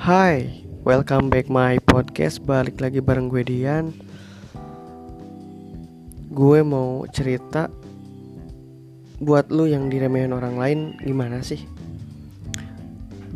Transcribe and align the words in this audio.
Hai, 0.00 0.64
welcome 0.80 1.28
back 1.28 1.52
my 1.52 1.76
podcast. 1.84 2.40
Balik 2.40 2.80
lagi 2.80 3.04
bareng 3.04 3.28
gue 3.28 3.44
Dian. 3.44 3.92
Gue 6.32 6.64
mau 6.64 7.04
cerita 7.12 7.68
Buat 9.20 9.52
lu 9.52 9.68
yang 9.68 9.92
diremehin 9.92 10.32
orang 10.32 10.56
lain 10.56 10.78
gimana 11.04 11.44
sih? 11.44 11.68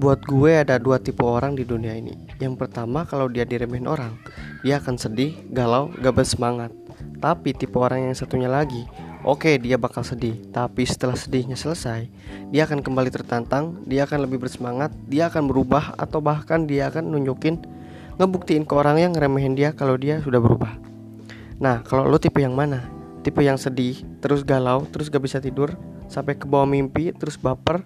Buat 0.00 0.24
gue 0.24 0.56
ada 0.56 0.80
dua 0.80 0.96
tipe 0.96 1.20
orang 1.20 1.52
di 1.52 1.68
dunia 1.68 2.00
ini. 2.00 2.16
Yang 2.40 2.56
pertama 2.56 3.04
kalau 3.04 3.28
dia 3.28 3.44
diremehin 3.44 3.84
orang 3.84 4.16
Dia 4.64 4.80
akan 4.80 4.96
sedih, 4.96 5.36
galau, 5.52 5.92
gak 6.00 6.16
bersemangat. 6.16 6.72
Tapi 7.20 7.52
tipe 7.52 7.76
orang 7.76 8.08
yang 8.08 8.16
satunya 8.16 8.48
lagi 8.48 8.88
Oke, 9.24 9.56
dia 9.56 9.80
bakal 9.80 10.04
sedih, 10.04 10.36
tapi 10.52 10.84
setelah 10.84 11.16
sedihnya 11.16 11.56
selesai, 11.56 12.12
dia 12.52 12.68
akan 12.68 12.84
kembali 12.84 13.08
tertantang, 13.08 13.80
dia 13.88 14.04
akan 14.04 14.28
lebih 14.28 14.44
bersemangat, 14.44 14.92
dia 15.08 15.32
akan 15.32 15.48
berubah 15.48 15.96
atau 15.96 16.20
bahkan 16.20 16.68
dia 16.68 16.92
akan 16.92 17.08
nunjukin 17.08 17.56
ngebuktiin 18.20 18.68
ke 18.68 18.76
orang 18.76 19.00
yang 19.00 19.16
ngeremehin 19.16 19.56
dia 19.56 19.72
kalau 19.72 19.96
dia 19.96 20.20
sudah 20.20 20.44
berubah. 20.44 20.76
Nah, 21.56 21.80
kalau 21.88 22.04
lo 22.04 22.20
tipe 22.20 22.36
yang 22.44 22.52
mana? 22.52 22.84
Tipe 23.24 23.40
yang 23.40 23.56
sedih, 23.56 24.04
terus 24.20 24.44
galau, 24.44 24.84
terus 24.92 25.08
gak 25.08 25.24
bisa 25.24 25.40
tidur, 25.40 25.72
sampai 26.04 26.36
ke 26.36 26.44
bawah 26.44 26.68
mimpi, 26.68 27.08
terus 27.16 27.40
baper, 27.40 27.80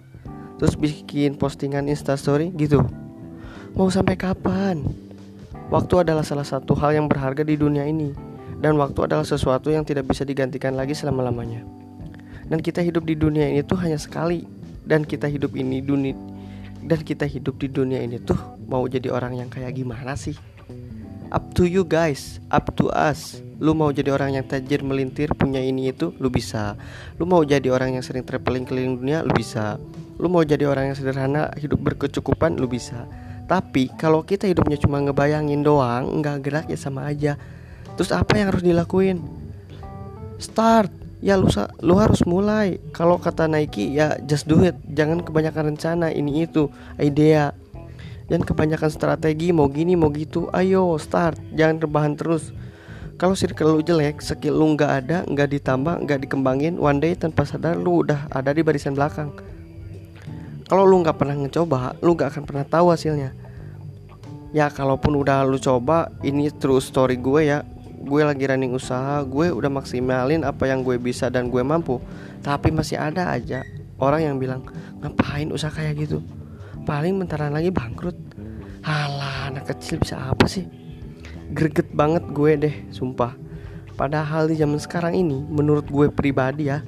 terus 0.59 0.75
bikin 0.75 1.39
postingan 1.39 1.87
instastory 1.87 2.51
gitu. 2.59 2.83
Mau 3.79 3.87
sampai 3.87 4.19
kapan? 4.19 4.83
Waktu 5.71 6.03
adalah 6.03 6.27
salah 6.27 6.43
satu 6.43 6.75
hal 6.75 6.99
yang 6.99 7.07
berharga 7.07 7.47
di 7.47 7.55
dunia 7.55 7.87
ini 7.87 8.28
dan 8.59 8.75
waktu 8.75 9.07
adalah 9.07 9.23
sesuatu 9.23 9.71
yang 9.71 9.87
tidak 9.87 10.07
bisa 10.07 10.27
digantikan 10.27 10.75
lagi 10.75 10.91
selama-lamanya. 10.91 11.63
Dan 12.49 12.59
kita 12.59 12.83
hidup 12.83 13.07
di 13.07 13.15
dunia 13.15 13.47
ini 13.47 13.63
tuh 13.63 13.79
hanya 13.79 13.95
sekali 13.95 14.43
dan 14.83 15.07
kita 15.07 15.29
hidup 15.29 15.53
ini 15.55 15.79
dunia 15.79 16.17
dan 16.83 16.99
kita 17.03 17.27
hidup 17.27 17.59
di 17.59 17.67
dunia 17.67 17.99
ini 17.99 18.19
tuh 18.23 18.39
mau 18.67 18.87
jadi 18.87 19.11
orang 19.11 19.39
yang 19.43 19.49
kayak 19.51 19.75
gimana 19.75 20.15
sih? 20.15 20.35
Up 21.29 21.53
to 21.53 21.69
you 21.69 21.85
guys, 21.85 22.41
up 22.49 22.73
to 22.73 22.89
us. 22.89 23.37
Lu 23.61 23.77
mau 23.77 23.93
jadi 23.93 24.09
orang 24.09 24.39
yang 24.39 24.45
tajir 24.49 24.81
melintir 24.81 25.29
punya 25.37 25.61
ini 25.61 25.93
itu, 25.93 26.09
lu 26.17 26.33
bisa. 26.33 26.73
Lu 27.21 27.29
mau 27.29 27.45
jadi 27.45 27.69
orang 27.69 27.99
yang 27.99 28.01
sering 28.01 28.25
traveling 28.25 28.65
keliling 28.65 28.97
dunia, 28.97 29.21
lu 29.21 29.29
bisa. 29.37 29.77
Lu 30.17 30.25
mau 30.25 30.41
jadi 30.41 30.65
orang 30.65 30.89
yang 30.89 30.97
sederhana, 30.97 31.53
hidup 31.53 31.77
berkecukupan, 31.85 32.57
lu 32.57 32.65
bisa. 32.65 33.05
Tapi 33.45 33.93
kalau 33.93 34.25
kita 34.25 34.49
hidupnya 34.49 34.81
cuma 34.81 34.97
ngebayangin 35.05 35.61
doang, 35.61 36.17
nggak 36.17 36.37
gerak 36.41 36.65
ya 36.65 36.77
sama 36.79 37.05
aja 37.05 37.37
Terus 37.99 38.15
apa 38.15 38.39
yang 38.39 38.55
harus 38.55 38.63
dilakuin? 38.63 39.19
Start. 40.39 40.87
Ya 41.19 41.35
lu 41.35 41.51
lu 41.83 41.99
harus 41.99 42.23
mulai. 42.23 42.79
Kalau 42.95 43.19
kata 43.19 43.51
Nike 43.51 43.91
ya 43.91 44.15
just 44.23 44.47
do 44.47 44.63
it. 44.63 44.79
Jangan 44.87 45.19
kebanyakan 45.19 45.75
rencana 45.75 46.07
ini 46.07 46.47
itu, 46.47 46.71
idea. 46.95 47.51
Jangan 48.31 48.47
kebanyakan 48.47 48.87
strategi 48.87 49.51
mau 49.51 49.67
gini 49.67 49.99
mau 49.99 50.07
gitu. 50.15 50.47
Ayo 50.55 50.95
start. 50.95 51.43
Jangan 51.51 51.83
rebahan 51.83 52.15
terus. 52.15 52.55
Kalau 53.19 53.35
circle 53.35 53.75
lu 53.75 53.83
jelek, 53.83 54.23
skill 54.23 54.55
lu 54.55 54.79
nggak 54.79 54.91
ada, 55.03 55.27
nggak 55.27 55.59
ditambah, 55.59 56.07
nggak 56.07 56.23
dikembangin, 56.23 56.79
one 56.79 57.03
day 57.03 57.19
tanpa 57.19 57.43
sadar 57.43 57.75
lu 57.75 58.07
udah 58.07 58.31
ada 58.31 58.55
di 58.55 58.63
barisan 58.63 58.95
belakang. 58.95 59.35
Kalau 60.71 60.87
lu 60.87 61.03
nggak 61.03 61.19
pernah 61.19 61.35
ngecoba, 61.35 61.99
lu 61.99 62.15
nggak 62.15 62.31
akan 62.31 62.43
pernah 62.47 62.63
tahu 62.63 62.95
hasilnya. 62.95 63.35
Ya 64.55 64.71
kalaupun 64.71 65.19
udah 65.19 65.43
lu 65.43 65.59
coba, 65.59 66.07
ini 66.23 66.47
true 66.47 66.79
story 66.79 67.19
gue 67.19 67.43
ya 67.43 67.59
gue 67.99 68.21
lagi 68.23 68.47
running 68.47 68.71
usaha 68.71 69.19
gue 69.27 69.51
udah 69.51 69.67
maksimalin 69.67 70.47
apa 70.47 70.71
yang 70.71 70.81
gue 70.81 70.95
bisa 70.95 71.27
dan 71.27 71.51
gue 71.51 71.59
mampu. 71.59 71.99
Tapi 72.39 72.71
masih 72.71 72.95
ada 72.95 73.35
aja 73.35 73.67
orang 73.99 74.21
yang 74.23 74.35
bilang 74.39 74.63
ngapain 75.03 75.51
usaha 75.51 75.71
kayak 75.71 76.07
gitu? 76.07 76.23
Paling 76.87 77.19
bentaran 77.19 77.51
lagi 77.51 77.69
bangkrut. 77.69 78.15
Halah 78.79 79.51
anak 79.51 79.75
kecil 79.75 79.99
bisa 79.99 80.15
apa 80.15 80.47
sih? 80.47 80.63
Greget 81.51 81.91
banget 81.91 82.23
gue 82.31 82.51
deh 82.55 82.75
sumpah. 82.95 83.35
Padahal 83.99 84.47
di 84.47 84.55
zaman 84.55 84.79
sekarang 84.79 85.11
ini 85.19 85.43
menurut 85.43 85.83
gue 85.91 86.07
pribadi 86.07 86.71
ya 86.71 86.79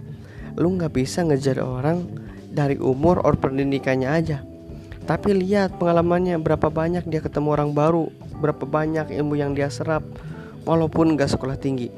lu 0.56 0.76
nggak 0.76 0.96
bisa 0.96 1.24
ngejar 1.24 1.64
orang 1.64 2.08
dari 2.52 2.80
umur 2.80 3.20
or 3.24 3.36
pendidikannya 3.36 4.08
aja. 4.08 4.44
Tapi 5.04 5.36
lihat 5.36 5.76
pengalamannya 5.76 6.40
berapa 6.40 6.72
banyak 6.72 7.04
dia 7.08 7.20
ketemu 7.20 7.52
orang 7.52 7.72
baru 7.76 8.08
berapa 8.40 8.64
banyak 8.64 9.12
ilmu 9.12 9.36
yang 9.36 9.52
dia 9.52 9.68
serap 9.68 10.02
walaupun 10.66 11.18
gak 11.18 11.34
sekolah 11.34 11.58
tinggi. 11.58 11.90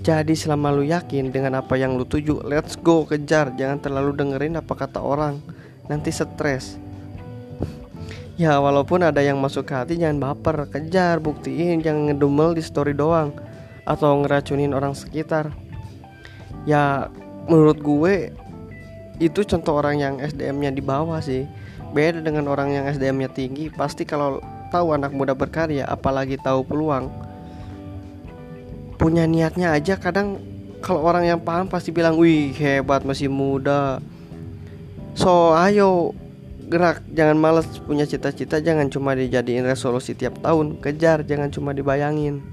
Jadi 0.00 0.32
selama 0.32 0.72
lu 0.72 0.88
yakin 0.88 1.28
dengan 1.28 1.60
apa 1.60 1.76
yang 1.76 2.00
lu 2.00 2.08
tuju, 2.08 2.40
let's 2.48 2.72
go 2.72 3.04
kejar, 3.04 3.52
jangan 3.52 3.84
terlalu 3.84 4.16
dengerin 4.16 4.56
apa 4.56 4.72
kata 4.72 4.96
orang, 4.96 5.44
nanti 5.92 6.08
stres. 6.08 6.80
ya 8.40 8.56
walaupun 8.56 9.04
ada 9.04 9.20
yang 9.20 9.36
masuk 9.36 9.68
ke 9.68 9.76
hati 9.76 10.00
jangan 10.00 10.32
baper, 10.32 10.64
kejar, 10.72 11.20
buktiin, 11.20 11.84
jangan 11.84 12.08
ngedumel 12.08 12.56
di 12.56 12.64
story 12.64 12.96
doang 12.96 13.36
atau 13.84 14.24
ngeracunin 14.24 14.72
orang 14.72 14.96
sekitar. 14.96 15.52
Ya 16.64 17.12
menurut 17.44 17.76
gue 17.84 18.32
itu 19.20 19.44
contoh 19.44 19.76
orang 19.76 20.00
yang 20.00 20.14
SDM-nya 20.16 20.72
di 20.72 20.80
bawah 20.80 21.20
sih. 21.20 21.44
Beda 21.92 22.24
dengan 22.24 22.48
orang 22.48 22.72
yang 22.72 22.88
SDM-nya 22.88 23.28
tinggi, 23.36 23.68
pasti 23.68 24.08
kalau 24.08 24.40
tahu 24.72 24.96
anak 24.96 25.12
muda 25.12 25.36
berkarya, 25.36 25.84
apalagi 25.84 26.40
tahu 26.40 26.64
peluang, 26.64 27.12
punya 29.00 29.24
niatnya 29.24 29.72
aja 29.72 29.96
kadang 29.96 30.36
kalau 30.84 31.00
orang 31.08 31.24
yang 31.24 31.40
paham 31.40 31.72
pasti 31.72 31.88
bilang 31.88 32.20
wih 32.20 32.52
hebat 32.52 33.00
masih 33.08 33.32
muda. 33.32 34.04
So 35.16 35.56
ayo 35.56 36.12
gerak 36.68 37.02
jangan 37.10 37.40
males 37.40 37.66
punya 37.82 38.04
cita-cita 38.04 38.60
jangan 38.60 38.92
cuma 38.92 39.16
dijadiin 39.16 39.64
resolusi 39.64 40.12
tiap 40.12 40.38
tahun 40.44 40.78
kejar 40.78 41.24
jangan 41.26 41.50
cuma 41.50 41.74
dibayangin 41.74 42.44